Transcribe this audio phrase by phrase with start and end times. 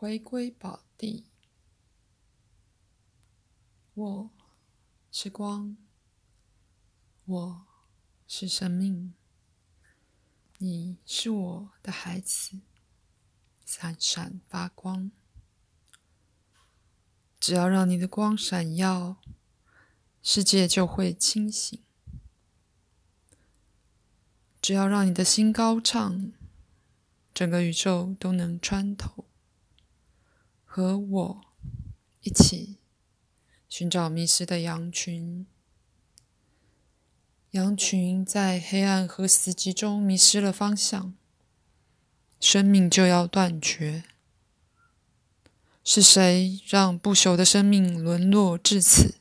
[0.00, 1.26] 回归宝地。
[3.92, 4.30] 我
[5.12, 5.76] 是光，
[7.26, 7.66] 我
[8.26, 9.12] 是生命，
[10.56, 12.60] 你是我的孩子，
[13.66, 15.10] 闪闪发光。
[17.38, 19.18] 只要让你的光闪耀，
[20.22, 21.80] 世界就会清醒；
[24.62, 26.32] 只要让你的心高唱，
[27.34, 29.26] 整个宇宙都能穿透。
[30.72, 31.40] 和我
[32.20, 32.76] 一起
[33.68, 35.44] 寻找迷失的羊群。
[37.50, 41.12] 羊群在黑暗和死寂中迷失了方向，
[42.38, 44.04] 生命就要断绝。
[45.82, 49.16] 是谁让不朽的生命沦落至此？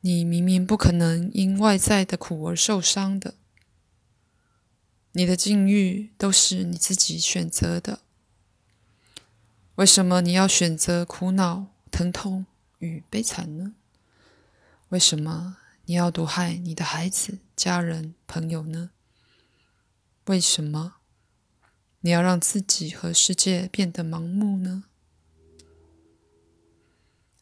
[0.00, 3.34] 你明明不可能因外在的苦而受伤的，
[5.12, 8.00] 你的境遇都是你自己选择的。
[9.80, 12.44] 为什么你要选择苦恼、疼痛
[12.80, 13.74] 与悲惨呢？
[14.90, 18.90] 为什么你要毒害你的孩子、家人、朋友呢？
[20.26, 20.96] 为什么
[22.00, 24.84] 你要让自己和世界变得盲目呢？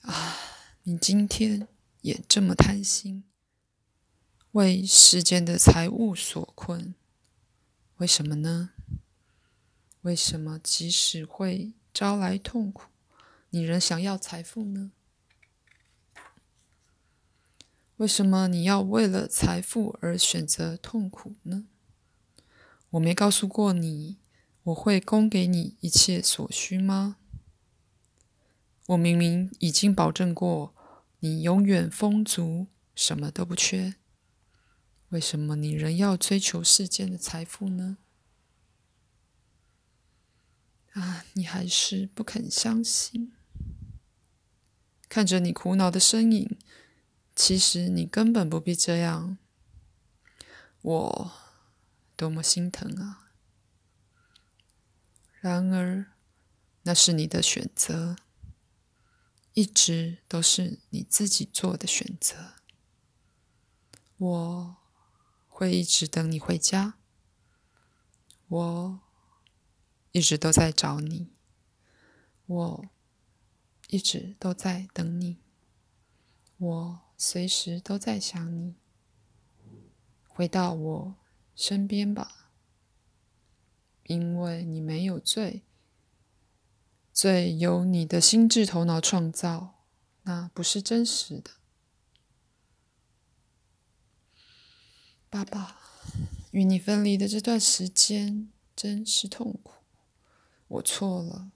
[0.03, 0.37] 啊，
[0.85, 1.67] 你今天
[2.03, 3.25] 也这么贪心，
[4.53, 6.95] 为世间的财物所困？
[7.97, 8.71] 为什么呢？
[10.03, 11.73] 为什么即使会？
[11.99, 12.85] 招来痛苦，
[13.51, 14.93] 你仍想要财富呢？
[17.97, 21.67] 为什么你要为了财富而选择痛苦呢？
[22.91, 24.19] 我没告诉过你，
[24.63, 27.17] 我会供给你一切所需吗？
[28.87, 30.73] 我明明已经保证过，
[31.19, 33.97] 你永远丰足，什么都不缺。
[35.09, 37.99] 为什么你仍要追求世间的财富呢？
[40.93, 43.33] 啊，你还是不肯相信。
[45.09, 46.59] 看着你苦恼的身影，
[47.35, 49.39] 其实你根本不必这样。
[50.83, 51.33] 我
[52.17, 53.31] 多么心疼啊！
[55.41, 56.07] 然而，
[56.83, 58.17] 那是你的选择，
[59.55, 62.55] 一直都是你自己做的选择。
[64.17, 64.77] 我
[65.47, 66.95] 会一直等你回家。
[68.49, 69.01] 我。
[70.19, 71.29] 一直都在找你，
[72.47, 72.85] 我
[73.87, 75.39] 一直都在等你，
[76.57, 78.75] 我随时都在想你。
[80.27, 81.15] 回到我
[81.55, 82.51] 身边吧，
[84.07, 85.63] 因为你没有罪，
[87.13, 89.85] 罪由你的心智头脑创造，
[90.23, 91.53] 那不是真实的。
[95.31, 95.81] 爸爸，
[96.51, 99.78] 与你分离的这段时间真是痛苦。
[100.69, 101.51] 我错了，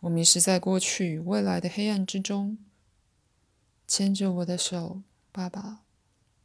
[0.00, 2.58] 我迷失在过去与未来的黑暗之中。
[3.86, 5.82] 牵着我的手，爸爸，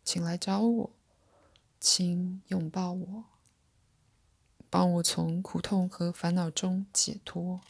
[0.04, 0.90] 请来找我，
[1.80, 3.24] 请拥抱我，
[4.70, 7.62] 帮我从苦痛和烦恼中解脱，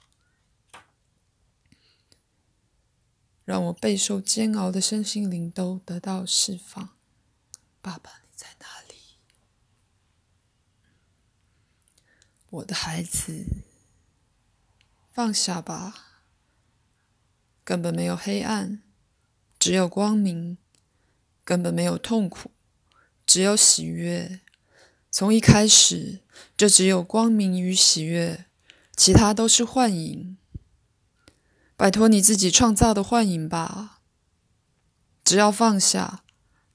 [3.46, 6.90] 让我备受煎熬的身心灵都得到释放。
[7.82, 8.77] 爸爸，你在哪
[12.50, 13.46] 我的孩子，
[15.12, 16.22] 放下吧。
[17.64, 18.82] 根本没有黑暗，
[19.60, 20.56] 只有光明；
[21.44, 22.52] 根本没有痛苦，
[23.26, 24.40] 只有喜悦。
[25.12, 26.22] 从一开始
[26.56, 28.46] 就只有光明与喜悦，
[28.96, 30.38] 其他都是幻影。
[31.76, 34.00] 摆脱你自己创造的幻影吧。
[35.24, 36.24] 只要放下，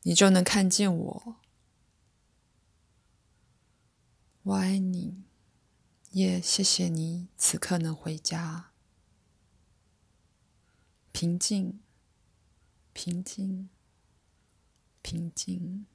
[0.02, 1.36] 你就能看见我。
[4.42, 5.22] 我爱你。
[6.12, 8.70] 也谢谢你此刻能回家，
[11.10, 11.80] 平静，
[12.92, 13.70] 平静，
[15.00, 15.86] 平静。